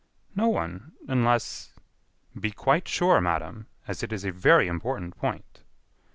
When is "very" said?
4.31-4.65